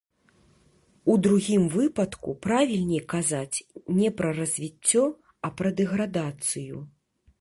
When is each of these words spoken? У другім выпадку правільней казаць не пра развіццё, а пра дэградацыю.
У 1.13 1.17
другім 1.25 1.67
выпадку 1.75 2.33
правільней 2.45 3.03
казаць 3.15 3.57
не 4.01 4.09
пра 4.23 4.29
развіццё, 4.41 5.03
а 5.49 5.57
пра 5.61 5.69
дэградацыю. 5.83 6.75